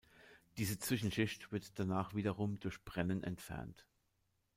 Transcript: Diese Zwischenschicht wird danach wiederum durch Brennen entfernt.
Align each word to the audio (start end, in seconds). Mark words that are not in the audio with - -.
Diese 0.57 0.79
Zwischenschicht 0.79 1.51
wird 1.51 1.77
danach 1.77 2.15
wiederum 2.15 2.59
durch 2.59 2.83
Brennen 2.83 3.21
entfernt. 3.23 3.85